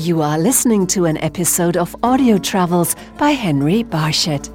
[0.00, 4.48] You are listening to an episode of Audio Travels by Henry Barshett.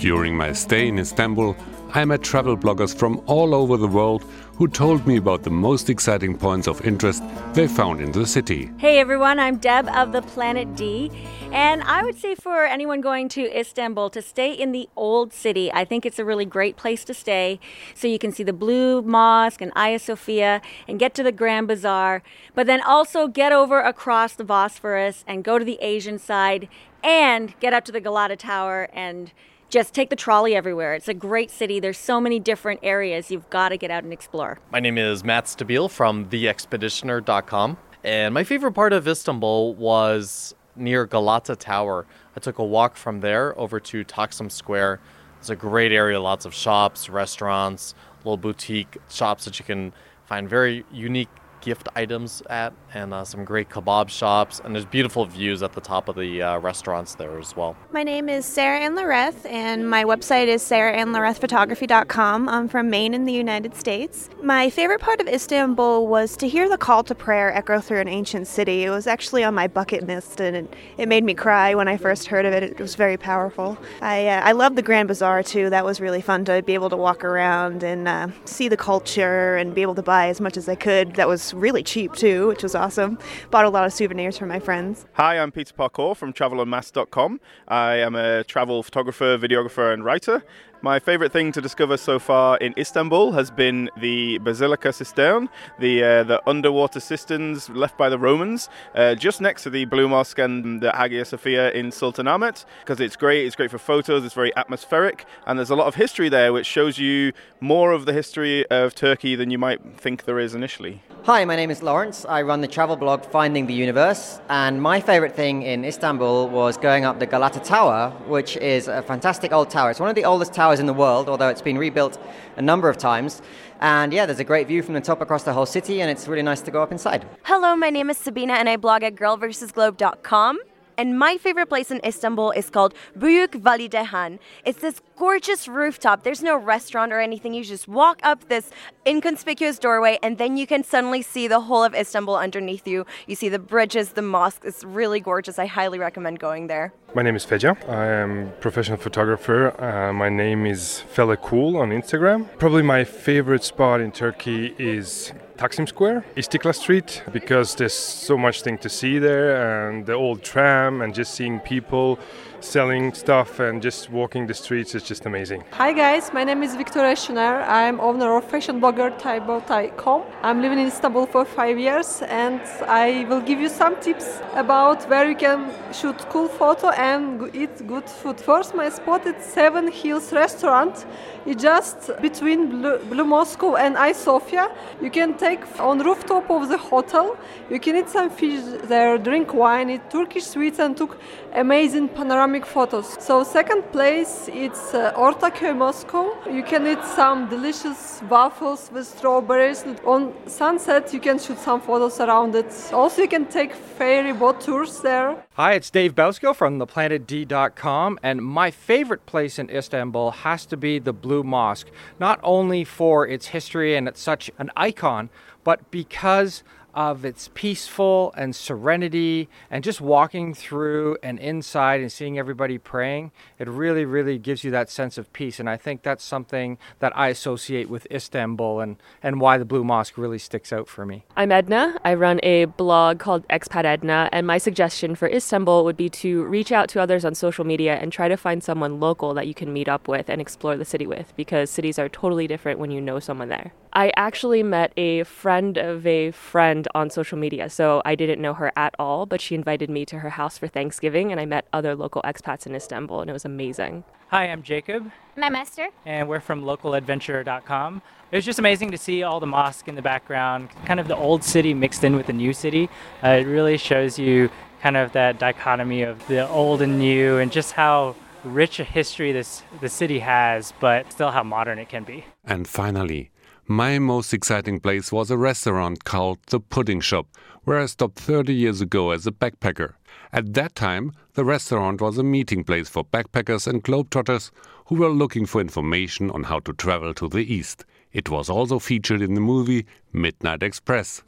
[0.00, 1.54] During my stay in Istanbul,
[1.92, 5.90] I met travel bloggers from all over the world who told me about the most
[5.90, 8.70] exciting points of interest they found in the city.
[8.78, 11.10] Hey everyone, I'm Deb of the Planet D,
[11.52, 15.70] and I would say for anyone going to Istanbul to stay in the old city.
[15.70, 17.60] I think it's a really great place to stay
[17.94, 21.68] so you can see the Blue Mosque and Hagia Sophia and get to the Grand
[21.68, 22.22] Bazaar,
[22.54, 26.70] but then also get over across the Bosphorus and go to the Asian side
[27.04, 29.32] and get up to the Galata Tower and
[29.70, 30.94] just take the trolley everywhere.
[30.94, 31.80] It's a great city.
[31.80, 34.58] There's so many different areas you've got to get out and explore.
[34.72, 37.78] My name is Matt Stabile from theexpeditioner.com.
[38.02, 42.06] And my favorite part of Istanbul was near Galata Tower.
[42.36, 45.00] I took a walk from there over to Taksim Square.
[45.38, 49.92] It's a great area, lots of shops, restaurants, little boutique shops that you can
[50.26, 51.28] find very unique
[51.60, 54.60] gift items at, and uh, some great kebab shops.
[54.64, 57.76] And there's beautiful views at the top of the uh, restaurants there as well.
[57.92, 62.48] My name is Sarah Ann Lareth, and my website is sarahannlarethphotography.com.
[62.48, 64.30] I'm from Maine in the United States.
[64.42, 68.08] My favorite part of Istanbul was to hear the call to prayer echo through an
[68.08, 68.84] ancient city.
[68.84, 72.28] It was actually on my bucket list, and it, made me cry when I first
[72.28, 72.62] heard of it.
[72.62, 73.76] It was very powerful.
[74.00, 75.70] I, uh, I love the Grand Bazaar too.
[75.70, 79.56] That was really fun to be able to walk around and uh, see the culture
[79.56, 81.16] and be able to buy as much as I could.
[81.16, 83.18] That was really cheap too, which was awesome.
[83.50, 85.06] Bought a lot of souvenirs for my friends.
[85.14, 87.40] Hi, I'm Peter Parkorr from travelandmass.com.
[87.68, 90.42] I am a travel photographer, videographer, and writer.
[90.82, 96.02] My favorite thing to discover so far in Istanbul has been the Basilica Cistern, the
[96.02, 100.38] uh, the underwater cisterns left by the Romans, uh, just next to the Blue Mosque
[100.38, 103.44] and the Hagia Sophia in Sultanahmet, because it's great.
[103.44, 104.24] It's great for photos.
[104.24, 108.06] It's very atmospheric, and there's a lot of history there, which shows you more of
[108.06, 111.02] the history of Turkey than you might think there is initially.
[111.24, 112.24] Hi, my name is Laurence.
[112.24, 116.78] I run the travel blog Finding the Universe, and my favorite thing in Istanbul was
[116.78, 119.90] going up the Galata Tower, which is a fantastic old tower.
[119.90, 122.18] It's one of the oldest towers in the world, although it's been rebuilt
[122.56, 123.42] a number of times.
[123.80, 126.28] And yeah, there's a great view from the top across the whole city, and it's
[126.28, 127.26] really nice to go up inside.
[127.44, 130.58] Hello, my name is Sabina, and I blog at girlversusglobe.com.
[131.00, 134.38] And my favorite place in Istanbul is called Büyük Validehan.
[134.66, 136.24] It's this gorgeous rooftop.
[136.24, 137.54] There's no restaurant or anything.
[137.54, 138.68] You just walk up this
[139.06, 143.06] inconspicuous doorway, and then you can suddenly see the whole of Istanbul underneath you.
[143.26, 144.60] You see the bridges, the mosque.
[144.62, 145.58] It's really gorgeous.
[145.58, 146.92] I highly recommend going there.
[147.14, 147.78] My name is Feja.
[147.88, 149.58] I am professional photographer.
[149.82, 152.46] Uh, my name is Fella Cool on Instagram.
[152.58, 158.62] Probably my favorite spot in Turkey is Taksim Square, Istiklal Street, because there's so much
[158.62, 162.18] thing to see there, and the old tram, and just seeing people
[162.60, 165.64] selling stuff and just walking the streets is just amazing.
[165.72, 167.66] Hi guys, my name is Victoria Schner.
[167.66, 170.22] I'm owner of fashion blogger Taibo.com.
[170.42, 175.08] I'm living in Istanbul for five years and I will give you some tips about
[175.08, 178.40] where you can shoot cool photo and eat good food.
[178.40, 181.06] First, my spot is Seven Hills Restaurant.
[181.46, 184.70] It's just between Blue, Blue Moscow and Aya Sofia.
[185.00, 187.36] You can take on rooftop of the hotel.
[187.70, 191.18] You can eat some fish there, drink wine, eat Turkish sweets, and took
[191.54, 193.16] amazing panoramic photos.
[193.20, 196.36] So second place, it's uh, Ortaköy, Moscow.
[196.50, 199.84] You can eat some delicious waffles with strawberries.
[200.04, 202.74] On sunset, you can shoot some photos around it.
[202.92, 205.46] Also, you can take ferry boat tours there.
[205.52, 210.98] Hi, it's Dave Bouskill from theplanetd.com, and my favorite place in Istanbul has to be
[210.98, 215.30] the Blue Mosque, not only for its history and it's such an icon,
[215.62, 216.62] but because
[216.94, 223.30] of its peaceful and serenity and just walking through and inside and seeing everybody praying
[223.58, 225.60] it really really gives you that sense of peace.
[225.60, 229.84] And i think that's something that i associate with istanbul and, and why the blue
[229.84, 231.24] mosque really sticks out for me.
[231.36, 231.98] I'm edna.
[232.04, 236.44] I run a blog called expat edna and my suggestion for istanbul would be to
[236.44, 239.54] reach out to others on social media and try to find someone local that you
[239.54, 242.90] can meet up with and explore the city with because cities are totally different when
[242.90, 243.72] you know someone there.
[243.92, 247.68] I actually met a friend of a friend on social media.
[247.70, 250.68] So I didn't know her at all, but she invited me to her house for
[250.68, 254.04] Thanksgiving, and I met other local expats in Istanbul, and it was amazing.
[254.28, 255.10] Hi, I'm Jacob.
[255.34, 255.88] And I'm Esther.
[256.06, 258.02] And we're from localadventurer.com.
[258.30, 261.16] It was just amazing to see all the mosque in the background, kind of the
[261.16, 262.88] old city mixed in with the new city.
[263.24, 264.50] Uh, it really shows you
[264.82, 269.32] kind of that dichotomy of the old and new and just how rich a history
[269.32, 272.24] this the city has, but still how modern it can be.
[272.44, 273.30] And finally,
[273.70, 277.28] my most exciting place was a restaurant called The Pudding Shop,
[277.62, 279.92] where I stopped 30 years ago as a backpacker.
[280.32, 284.50] At that time, the restaurant was a meeting place for backpackers and globetrotters
[284.86, 287.84] who were looking for information on how to travel to the East.
[288.12, 291.22] It was also featured in the movie Midnight Express.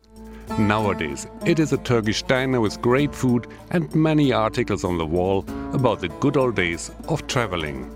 [0.58, 5.44] Nowadays, it is a Turkish diner with great food and many articles on the wall
[5.72, 7.88] about the good old days of traveling.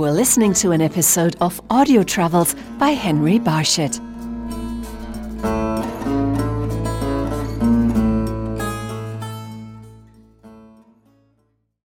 [0.00, 4.00] were listening to an episode of Audio Travels by Henry Barshett.